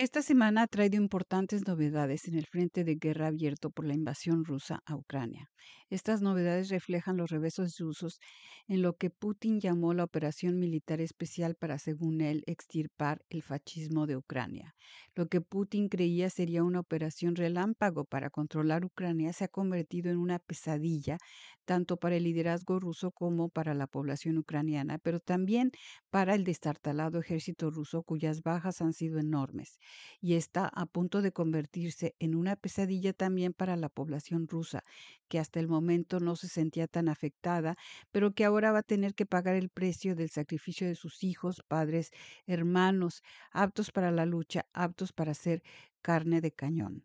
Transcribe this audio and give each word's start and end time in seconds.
Esta 0.00 0.22
semana 0.22 0.62
ha 0.62 0.66
traído 0.68 0.94
importantes 0.94 1.66
novedades 1.66 2.28
en 2.28 2.36
el 2.36 2.46
frente 2.46 2.84
de 2.84 2.94
guerra 2.94 3.26
abierto 3.26 3.70
por 3.70 3.84
la 3.84 3.94
invasión 3.94 4.44
rusa 4.44 4.80
a 4.86 4.94
Ucrania. 4.94 5.50
Estas 5.90 6.22
novedades 6.22 6.68
reflejan 6.68 7.16
los 7.16 7.30
revesos 7.30 7.76
rusos 7.78 8.20
en 8.68 8.80
lo 8.82 8.96
que 8.96 9.10
Putin 9.10 9.58
llamó 9.58 9.94
la 9.94 10.04
operación 10.04 10.60
militar 10.60 11.00
especial 11.00 11.56
para, 11.56 11.78
según 11.78 12.20
él, 12.20 12.44
extirpar 12.46 13.22
el 13.28 13.42
fascismo 13.42 14.06
de 14.06 14.16
Ucrania. 14.16 14.76
Lo 15.16 15.26
que 15.26 15.40
Putin 15.40 15.88
creía 15.88 16.30
sería 16.30 16.62
una 16.62 16.78
operación 16.78 17.34
relámpago 17.34 18.04
para 18.04 18.30
controlar 18.30 18.84
Ucrania 18.84 19.32
se 19.32 19.44
ha 19.44 19.48
convertido 19.48 20.12
en 20.12 20.18
una 20.18 20.38
pesadilla 20.38 21.18
tanto 21.64 21.96
para 21.96 22.16
el 22.16 22.22
liderazgo 22.22 22.78
ruso 22.78 23.10
como 23.10 23.48
para 23.50 23.74
la 23.74 23.86
población 23.86 24.38
ucraniana, 24.38 24.98
pero 24.98 25.20
también 25.20 25.70
para 26.08 26.34
el 26.34 26.44
destartalado 26.44 27.18
ejército 27.18 27.70
ruso 27.70 28.02
cuyas 28.02 28.42
bajas 28.42 28.80
han 28.80 28.94
sido 28.94 29.18
enormes 29.18 29.78
y 30.20 30.34
está 30.34 30.68
a 30.68 30.86
punto 30.86 31.22
de 31.22 31.32
convertirse 31.32 32.14
en 32.18 32.34
una 32.34 32.56
pesadilla 32.56 33.12
también 33.12 33.52
para 33.52 33.76
la 33.76 33.88
población 33.88 34.48
rusa, 34.48 34.84
que 35.28 35.38
hasta 35.38 35.60
el 35.60 35.68
momento 35.68 36.20
no 36.20 36.36
se 36.36 36.48
sentía 36.48 36.86
tan 36.86 37.08
afectada, 37.08 37.76
pero 38.10 38.32
que 38.32 38.44
ahora 38.44 38.72
va 38.72 38.80
a 38.80 38.82
tener 38.82 39.14
que 39.14 39.26
pagar 39.26 39.54
el 39.54 39.68
precio 39.68 40.14
del 40.14 40.30
sacrificio 40.30 40.86
de 40.86 40.94
sus 40.94 41.24
hijos, 41.24 41.62
padres, 41.68 42.10
hermanos, 42.46 43.22
aptos 43.52 43.90
para 43.90 44.10
la 44.10 44.26
lucha, 44.26 44.66
aptos 44.72 45.12
para 45.12 45.34
ser 45.34 45.62
carne 46.02 46.40
de 46.40 46.52
cañón. 46.52 47.04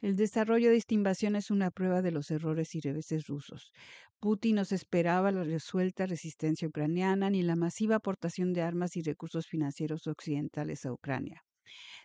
El 0.00 0.16
desarrollo 0.16 0.70
de 0.70 0.76
esta 0.76 0.94
invasión 0.94 1.36
es 1.36 1.50
una 1.50 1.70
prueba 1.70 2.02
de 2.02 2.10
los 2.10 2.30
errores 2.30 2.74
y 2.74 2.80
reveses 2.80 3.26
rusos. 3.26 3.72
Putin 4.18 4.56
no 4.56 4.62
esperaba 4.62 5.32
la 5.32 5.44
resuelta 5.44 6.06
resistencia 6.06 6.68
ucraniana 6.68 7.30
ni 7.30 7.42
la 7.42 7.56
masiva 7.56 7.96
aportación 7.96 8.52
de 8.52 8.62
armas 8.62 8.96
y 8.96 9.02
recursos 9.02 9.46
financieros 9.46 10.06
occidentales 10.06 10.84
a 10.84 10.92
Ucrania. 10.92 11.42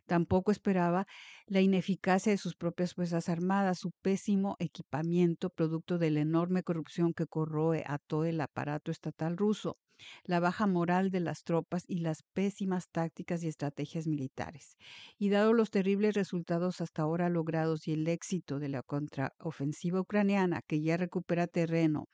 Tampoco 0.06 0.52
esperaba 0.52 1.08
la 1.48 1.62
ineficacia 1.62 2.32
de 2.32 2.38
sus 2.38 2.56
propias 2.56 2.94
Fuerzas 2.94 3.30
Armadas, 3.30 3.80
su 3.80 3.92
pésimo 4.02 4.56
equipamiento, 4.60 5.50
producto 5.50 5.98
de 5.98 6.12
la 6.12 6.22
enorme 6.22 6.64
corrupción 6.64 7.14
que 7.14 7.28
corroe 7.28 7.84
a 7.88 7.98
todo 8.00 8.26
el 8.26 8.42
aparato 8.42 8.92
estatal 8.92 9.38
ruso 9.38 9.78
la 10.24 10.40
baja 10.40 10.68
moral 10.68 11.12
de 11.12 11.20
las 11.20 11.44
tropas 11.44 11.84
y 11.88 12.00
las 12.00 12.24
pésimas 12.24 12.90
tácticas 12.90 13.44
y 13.44 13.48
estrategias 13.48 14.08
militares. 14.08 14.78
Y 15.18 15.30
dado 15.30 15.54
los 15.54 15.72
terribles 15.72 16.16
resultados 16.16 16.82
hasta 16.82 17.04
ahora 17.04 17.30
logrados 17.30 17.88
y 17.88 17.94
el 17.94 18.08
éxito 18.08 18.60
de 18.60 18.70
la 18.70 18.84
contraofensiva 18.84 20.02
ucraniana, 20.02 20.62
que 20.62 20.82
ya 20.82 20.98
recupera 20.98 21.48
terreno 21.48 22.08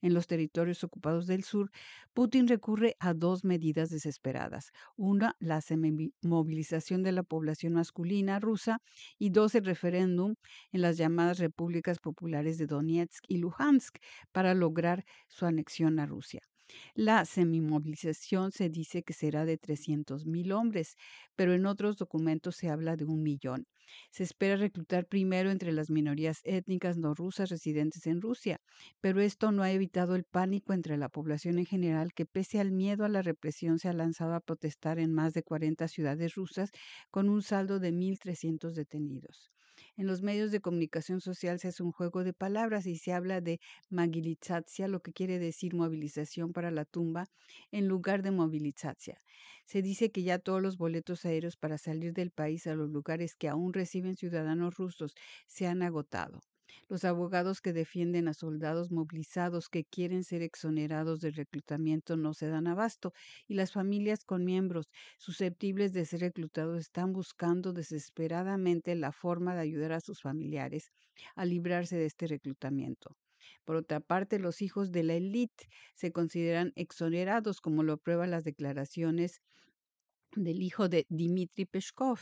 en 0.00 0.14
los 0.14 0.26
territorios 0.26 0.82
ocupados 0.84 1.26
del 1.26 1.44
sur, 1.44 1.70
Putin 2.12 2.48
recurre 2.48 2.96
a 2.98 3.14
dos 3.14 3.44
medidas 3.44 3.90
desesperadas. 3.90 4.72
Una, 4.96 5.36
la 5.38 5.60
movilización 6.22 7.02
de 7.02 7.12
la 7.12 7.22
población 7.22 7.74
masculina 7.74 8.40
rusa 8.40 8.78
y 9.18 9.30
dos, 9.30 9.54
el 9.54 9.64
referéndum 9.64 10.34
en 10.72 10.82
las 10.82 10.96
llamadas 10.96 11.38
repúblicas 11.38 11.98
populares 11.98 12.58
de 12.58 12.66
Donetsk 12.66 13.24
y 13.28 13.38
Luhansk 13.38 13.98
para 14.32 14.54
lograr 14.54 15.04
su 15.28 15.46
anexión 15.46 15.98
a 15.98 16.06
Rusia. 16.06 16.42
La 16.94 17.24
semimovilización 17.24 18.52
se 18.52 18.68
dice 18.68 19.02
que 19.02 19.14
será 19.14 19.44
de 19.44 19.58
300.000 19.58 20.52
hombres, 20.52 20.96
pero 21.36 21.54
en 21.54 21.66
otros 21.66 21.96
documentos 21.96 22.56
se 22.56 22.68
habla 22.68 22.96
de 22.96 23.04
un 23.04 23.22
millón. 23.22 23.66
Se 24.10 24.22
espera 24.22 24.56
reclutar 24.56 25.06
primero 25.06 25.50
entre 25.50 25.72
las 25.72 25.90
minorías 25.90 26.40
étnicas 26.44 26.98
no 26.98 27.14
rusas 27.14 27.50
residentes 27.50 28.06
en 28.06 28.20
Rusia, 28.20 28.60
pero 29.00 29.20
esto 29.20 29.50
no 29.50 29.62
ha 29.62 29.72
evitado 29.72 30.14
el 30.14 30.24
pánico 30.24 30.72
entre 30.72 30.96
la 30.98 31.08
población 31.08 31.58
en 31.58 31.66
general 31.66 32.12
que 32.12 32.26
pese 32.26 32.60
al 32.60 32.70
miedo 32.72 33.04
a 33.04 33.08
la 33.08 33.22
represión 33.22 33.78
se 33.78 33.88
ha 33.88 33.92
lanzado 33.94 34.34
a 34.34 34.40
protestar 34.40 34.98
en 34.98 35.12
más 35.14 35.32
de 35.34 35.42
40 35.42 35.88
ciudades 35.88 36.34
rusas 36.34 36.70
con 37.10 37.28
un 37.28 37.42
saldo 37.42 37.80
de 37.80 37.92
1.300 37.92 38.74
detenidos. 38.74 39.50
En 39.98 40.06
los 40.06 40.22
medios 40.22 40.50
de 40.50 40.60
comunicación 40.62 41.20
social 41.20 41.58
se 41.58 41.68
hace 41.68 41.82
un 41.82 41.92
juego 41.92 42.24
de 42.24 42.32
palabras 42.32 42.86
y 42.86 42.96
se 42.96 43.12
habla 43.12 43.42
de 43.42 43.60
magilizatia, 43.90 44.88
lo 44.88 45.00
que 45.00 45.12
quiere 45.12 45.38
decir 45.38 45.74
movilización 45.74 46.52
para 46.54 46.70
la 46.70 46.86
tumba, 46.86 47.26
en 47.70 47.86
lugar 47.86 48.22
de 48.22 48.30
movilizatia. 48.30 49.20
Se 49.66 49.82
dice 49.82 50.10
que 50.10 50.22
ya 50.22 50.38
todos 50.38 50.62
los 50.62 50.78
boletos 50.78 51.26
aéreos 51.26 51.56
para 51.58 51.76
salir 51.76 52.14
del 52.14 52.30
país 52.30 52.66
a 52.66 52.74
los 52.74 52.88
lugares 52.90 53.34
que 53.36 53.48
aún 53.48 53.74
reciben 53.74 54.16
ciudadanos 54.16 54.76
rusos 54.76 55.14
se 55.46 55.66
han 55.66 55.82
agotado. 55.82 56.40
Los 56.88 57.04
abogados 57.04 57.60
que 57.60 57.72
defienden 57.72 58.28
a 58.28 58.34
soldados 58.34 58.90
movilizados 58.90 59.68
que 59.68 59.84
quieren 59.84 60.24
ser 60.24 60.42
exonerados 60.42 61.20
del 61.20 61.34
reclutamiento 61.34 62.16
no 62.16 62.34
se 62.34 62.48
dan 62.48 62.66
abasto 62.66 63.12
y 63.46 63.54
las 63.54 63.72
familias 63.72 64.24
con 64.24 64.44
miembros 64.44 64.88
susceptibles 65.18 65.92
de 65.92 66.04
ser 66.04 66.20
reclutados 66.20 66.80
están 66.80 67.12
buscando 67.12 67.72
desesperadamente 67.72 68.94
la 68.94 69.12
forma 69.12 69.54
de 69.54 69.60
ayudar 69.60 69.92
a 69.92 70.00
sus 70.00 70.22
familiares 70.22 70.92
a 71.34 71.44
librarse 71.44 71.96
de 71.96 72.06
este 72.06 72.26
reclutamiento. 72.26 73.16
Por 73.64 73.76
otra 73.76 74.00
parte, 74.00 74.38
los 74.38 74.62
hijos 74.62 74.92
de 74.92 75.02
la 75.02 75.14
élite 75.14 75.68
se 75.94 76.12
consideran 76.12 76.72
exonerados, 76.74 77.60
como 77.60 77.82
lo 77.82 77.98
prueban 77.98 78.30
las 78.30 78.44
declaraciones 78.44 79.40
del 80.34 80.62
hijo 80.62 80.88
de 80.88 81.06
Dmitry 81.08 81.64
Peskov, 81.66 82.18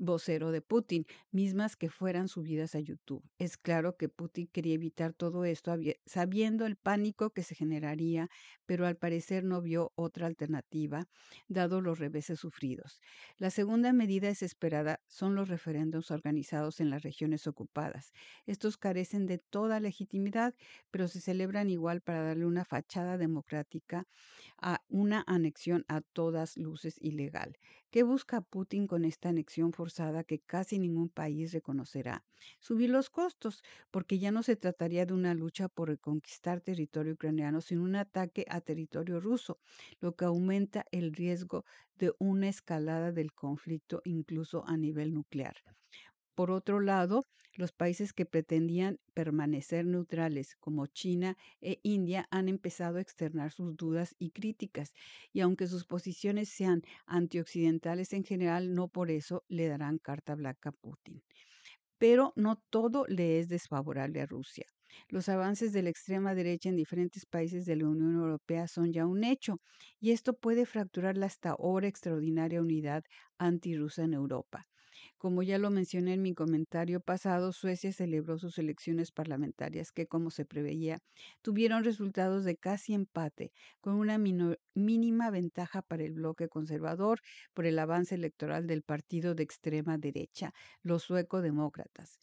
vocero 0.00 0.50
de 0.50 0.62
Putin, 0.62 1.06
mismas 1.30 1.76
que 1.76 1.90
fueran 1.90 2.28
subidas 2.28 2.74
a 2.74 2.80
YouTube. 2.80 3.22
Es 3.38 3.56
claro 3.56 3.96
que 3.96 4.08
Putin 4.08 4.48
quería 4.48 4.74
evitar 4.74 5.12
todo 5.12 5.44
esto 5.44 5.76
sabiendo 6.06 6.66
el 6.66 6.76
pánico 6.76 7.30
que 7.30 7.42
se 7.42 7.54
generaría, 7.54 8.28
pero 8.66 8.86
al 8.86 8.96
parecer 8.96 9.44
no 9.44 9.60
vio 9.60 9.92
otra 9.94 10.26
alternativa, 10.26 11.06
dado 11.48 11.80
los 11.80 11.98
reveses 11.98 12.40
sufridos. 12.40 13.00
La 13.36 13.50
segunda 13.50 13.92
medida 13.92 14.28
desesperada 14.28 15.00
son 15.06 15.34
los 15.34 15.48
referéndums 15.48 16.10
organizados 16.10 16.80
en 16.80 16.90
las 16.90 17.02
regiones 17.02 17.46
ocupadas. 17.46 18.12
Estos 18.46 18.78
carecen 18.78 19.26
de 19.26 19.38
toda 19.38 19.80
legitimidad, 19.80 20.54
pero 20.90 21.08
se 21.08 21.20
celebran 21.20 21.68
igual 21.68 22.00
para 22.00 22.22
darle 22.22 22.46
una 22.46 22.64
fachada 22.64 23.18
democrática 23.18 24.06
a 24.60 24.82
una 24.88 25.24
anexión 25.26 25.84
a 25.88 26.00
todas 26.00 26.56
luces 26.56 26.96
ilegal. 27.00 27.58
¿Qué 27.90 28.04
busca 28.04 28.40
Putin 28.40 28.86
con 28.86 29.04
esta 29.04 29.30
anexión 29.30 29.72
que 30.24 30.40
casi 30.40 30.78
ningún 30.78 31.08
país 31.10 31.52
reconocerá? 31.52 32.24
Subir 32.60 32.90
los 32.90 33.10
costos, 33.10 33.62
porque 33.90 34.18
ya 34.18 34.30
no 34.32 34.42
se 34.42 34.56
trataría 34.56 35.06
de 35.06 35.14
una 35.14 35.34
lucha 35.34 35.68
por 35.68 35.88
reconquistar 35.88 36.60
territorio 36.60 37.14
ucraniano, 37.14 37.60
sino 37.60 37.82
un 37.84 37.96
ataque 37.96 38.44
a 38.48 38.60
territorio 38.60 39.20
ruso, 39.20 39.60
lo 40.00 40.14
que 40.16 40.24
aumenta 40.24 40.84
el 40.90 41.12
riesgo 41.12 41.64
de 41.94 42.12
una 42.18 42.48
escalada 42.48 43.12
del 43.12 43.32
conflicto 43.34 44.00
incluso 44.04 44.64
a 44.66 44.76
nivel 44.76 45.12
nuclear. 45.14 45.56
Por 46.40 46.52
otro 46.52 46.80
lado, 46.80 47.24
los 47.52 47.72
países 47.72 48.14
que 48.14 48.24
pretendían 48.24 48.98
permanecer 49.12 49.84
neutrales, 49.84 50.56
como 50.56 50.86
China 50.86 51.36
e 51.60 51.80
India, 51.82 52.26
han 52.30 52.48
empezado 52.48 52.96
a 52.96 53.02
externar 53.02 53.52
sus 53.52 53.76
dudas 53.76 54.14
y 54.18 54.30
críticas, 54.30 54.94
y 55.34 55.40
aunque 55.42 55.66
sus 55.66 55.84
posiciones 55.84 56.48
sean 56.48 56.80
antioccidentales 57.04 58.14
en 58.14 58.24
general, 58.24 58.72
no 58.74 58.88
por 58.88 59.10
eso 59.10 59.44
le 59.48 59.68
darán 59.68 59.98
carta 59.98 60.34
blanca 60.34 60.70
a 60.70 60.72
Putin. 60.72 61.22
Pero 61.98 62.32
no 62.36 62.62
todo 62.70 63.04
le 63.06 63.38
es 63.40 63.50
desfavorable 63.50 64.22
a 64.22 64.26
Rusia. 64.26 64.64
Los 65.08 65.28
avances 65.28 65.72
de 65.72 65.82
la 65.82 65.90
extrema 65.90 66.34
derecha 66.34 66.68
en 66.68 66.76
diferentes 66.76 67.26
países 67.26 67.64
de 67.66 67.76
la 67.76 67.88
Unión 67.88 68.14
Europea 68.14 68.68
son 68.68 68.92
ya 68.92 69.06
un 69.06 69.24
hecho, 69.24 69.56
y 70.00 70.12
esto 70.12 70.34
puede 70.34 70.66
fracturar 70.66 71.16
la 71.16 71.26
hasta 71.26 71.50
ahora 71.50 71.86
extraordinaria 71.88 72.60
unidad 72.60 73.02
antirrusa 73.38 74.02
en 74.04 74.14
Europa. 74.14 74.66
Como 75.18 75.42
ya 75.42 75.58
lo 75.58 75.70
mencioné 75.70 76.14
en 76.14 76.22
mi 76.22 76.34
comentario 76.34 77.00
pasado, 77.00 77.52
Suecia 77.52 77.92
celebró 77.92 78.38
sus 78.38 78.58
elecciones 78.58 79.12
parlamentarias 79.12 79.92
que, 79.92 80.06
como 80.06 80.30
se 80.30 80.44
preveía, 80.44 80.98
tuvieron 81.42 81.84
resultados 81.84 82.44
de 82.44 82.56
casi 82.56 82.94
empate, 82.94 83.52
con 83.80 83.94
una 83.94 84.18
mínima 84.74 85.30
ventaja 85.30 85.82
para 85.82 86.04
el 86.04 86.12
bloque 86.14 86.48
conservador 86.48 87.20
por 87.54 87.66
el 87.66 87.78
avance 87.78 88.14
electoral 88.14 88.66
del 88.66 88.82
partido 88.82 89.34
de 89.34 89.42
extrema 89.44 89.98
derecha, 89.98 90.52
los 90.82 91.04
suecodemócratas. 91.04 92.20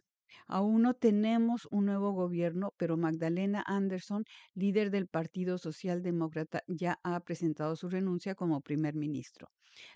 Aún 0.48 0.82
no 0.84 0.94
tenemos 0.94 1.68
un 1.72 1.86
nuevo 1.86 2.12
gobierno, 2.12 2.74
pero 2.78 2.98
Magdalena 2.98 3.64
Andersson, 3.66 4.24
líder 4.54 4.92
del 4.92 5.08
Partido 5.08 5.58
Socialdemócrata, 5.58 6.62
ya 6.68 7.00
ha 7.04 7.20
presentado 7.22 7.76
su 7.76 7.90
renuncia 7.90 8.36
como 8.36 8.62
primer 8.62 8.96
ministro. 8.96 9.48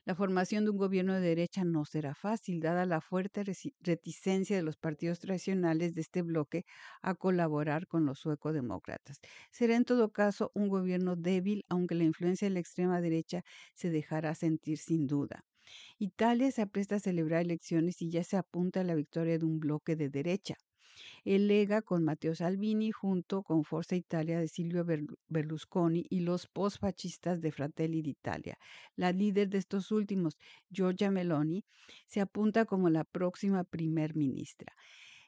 La 0.06 0.16
formación 0.16 0.64
de 0.66 0.72
un 0.72 0.78
gobierno 0.78 1.14
de 1.16 1.22
derecha 1.22 1.64
no 1.64 1.86
será 1.86 2.14
fácil, 2.16 2.60
dada 2.60 2.86
la 2.86 3.02
fuerte 3.02 3.44
reticencia 3.80 4.56
de 4.56 4.62
los 4.64 4.78
partidos 4.78 5.20
tradicionales 5.20 5.96
de 5.96 6.02
este 6.02 6.22
bloque 6.22 6.66
a 7.02 7.16
colaborar 7.16 7.88
con 7.88 8.06
los 8.06 8.20
suecodemócratas. 8.20 9.18
Será 9.52 9.76
en 9.76 9.86
todo 9.86 10.12
caso 10.12 10.52
un 10.54 10.68
gobierno 10.70 11.16
débil, 11.16 11.64
aunque 11.70 11.96
la 11.96 12.04
influencia 12.04 12.48
de 12.48 12.54
la 12.54 12.60
extrema 12.60 13.02
derecha 13.02 13.42
se 13.74 13.90
dejará 13.90 14.36
sentir 14.36 14.78
sin 14.78 15.08
duda. 15.08 15.44
Italia 16.00 16.52
se 16.52 16.62
apresta 16.62 16.96
a 16.96 17.00
celebrar 17.00 17.42
elecciones 17.42 18.02
y 18.02 18.10
ya 18.10 18.24
se 18.24 18.38
apunta 18.38 18.82
a 18.82 18.84
la 18.84 18.96
victoria 18.96 19.38
de 19.38 19.46
un 19.46 19.60
bloque 19.60 19.96
de 19.96 20.10
derecha. 20.10 20.56
El 21.24 21.48
Lega 21.48 21.82
con 21.82 22.04
Matteo 22.04 22.36
Salvini 22.36 22.92
junto 22.92 23.44
con 23.44 23.64
Forza 23.64 23.96
Italia 23.96 24.40
de 24.40 24.48
Silvio 24.48 24.86
Berlusconi 25.28 26.06
y 26.10 26.22
los 26.22 26.48
postfascistas 26.48 27.42
de 27.42 27.52
Fratelli 27.52 28.02
d'Italia. 28.02 28.58
La 28.96 29.12
líder 29.12 29.50
de 29.50 29.60
estos 29.60 29.92
últimos, 29.92 30.38
Giorgia 30.70 31.12
Meloni, 31.12 31.64
se 32.08 32.22
apunta 32.22 32.66
como 32.66 32.90
la 32.90 33.04
próxima 33.04 33.64
primer 33.64 34.16
ministra. 34.16 34.74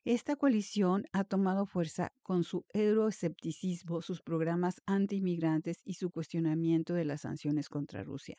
Esta 0.05 0.35
coalición 0.35 1.05
ha 1.13 1.23
tomado 1.23 1.65
fuerza 1.65 2.11
con 2.23 2.43
su 2.43 2.65
euroescepticismo, 2.73 4.01
sus 4.01 4.21
programas 4.21 4.81
anti-inmigrantes 4.85 5.81
y 5.85 5.93
su 5.93 6.11
cuestionamiento 6.11 6.93
de 6.93 7.05
las 7.05 7.21
sanciones 7.21 7.69
contra 7.69 8.03
Rusia. 8.03 8.35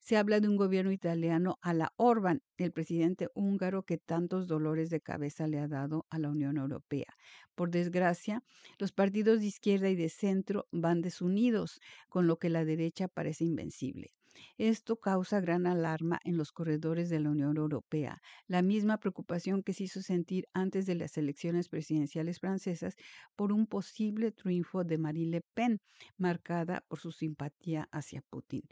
Se 0.00 0.16
habla 0.16 0.40
de 0.40 0.48
un 0.48 0.56
gobierno 0.56 0.90
italiano 0.90 1.58
a 1.62 1.74
la 1.74 1.92
Orban, 1.94 2.42
el 2.56 2.72
presidente 2.72 3.28
húngaro 3.34 3.84
que 3.84 3.98
tantos 3.98 4.48
dolores 4.48 4.90
de 4.90 5.00
cabeza 5.00 5.46
le 5.46 5.60
ha 5.60 5.68
dado 5.68 6.06
a 6.10 6.18
la 6.18 6.28
Unión 6.28 6.56
Europea. 6.56 7.14
Por 7.54 7.70
desgracia, 7.70 8.42
los 8.76 8.90
partidos 8.90 9.38
de 9.38 9.46
izquierda 9.46 9.88
y 9.88 9.94
de 9.94 10.08
centro 10.08 10.66
van 10.72 11.02
desunidos, 11.02 11.80
con 12.08 12.26
lo 12.26 12.40
que 12.40 12.50
la 12.50 12.64
derecha 12.64 13.06
parece 13.06 13.44
invencible. 13.44 14.12
Esto 14.58 14.96
causa 14.96 15.40
gran 15.40 15.66
alarma 15.66 16.20
en 16.24 16.36
los 16.36 16.52
corredores 16.52 17.08
de 17.10 17.20
la 17.20 17.30
Unión 17.30 17.56
Europea, 17.56 18.20
la 18.46 18.62
misma 18.62 18.98
preocupación 18.98 19.62
que 19.62 19.72
se 19.72 19.84
hizo 19.84 20.02
sentir 20.02 20.46
antes 20.52 20.86
de 20.86 20.94
las 20.94 21.16
elecciones 21.16 21.68
presidenciales 21.68 22.40
francesas 22.40 22.96
por 23.36 23.52
un 23.52 23.66
posible 23.66 24.32
triunfo 24.32 24.84
de 24.84 24.98
Marine 24.98 25.30
Le 25.30 25.40
Pen, 25.54 25.80
marcada 26.16 26.84
por 26.88 26.98
su 27.00 27.12
simpatía 27.12 27.88
hacia 27.92 28.22
Putin. 28.22 28.62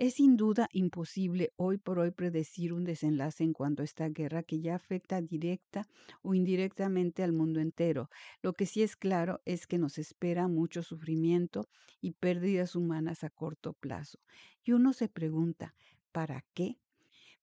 Es 0.00 0.14
sin 0.14 0.36
duda 0.36 0.68
imposible 0.72 1.52
hoy 1.56 1.76
por 1.76 1.98
hoy 1.98 2.12
predecir 2.12 2.72
un 2.72 2.84
desenlace 2.84 3.42
en 3.42 3.52
cuanto 3.52 3.82
a 3.82 3.84
esta 3.84 4.08
guerra 4.08 4.44
que 4.44 4.60
ya 4.60 4.76
afecta 4.76 5.20
directa 5.20 5.88
o 6.22 6.34
indirectamente 6.34 7.24
al 7.24 7.32
mundo 7.32 7.58
entero. 7.58 8.08
Lo 8.40 8.52
que 8.52 8.64
sí 8.64 8.84
es 8.84 8.94
claro 8.94 9.40
es 9.44 9.66
que 9.66 9.76
nos 9.76 9.98
espera 9.98 10.46
mucho 10.46 10.84
sufrimiento 10.84 11.68
y 12.00 12.12
pérdidas 12.12 12.76
humanas 12.76 13.24
a 13.24 13.30
corto 13.30 13.72
plazo. 13.72 14.20
Y 14.62 14.70
uno 14.70 14.92
se 14.92 15.08
pregunta, 15.08 15.74
¿para 16.12 16.44
qué? 16.54 16.78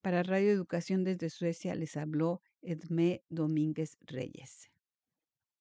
Para 0.01 0.24
Radio 0.24 0.50
Educación 0.51 1.04
desde 1.04 1.30
Suecia 1.30 1.75
les 1.75 1.98
habló 1.98 2.42
Edmé 2.62 3.22
Domínguez 3.28 3.98
Reyes. 4.00 4.69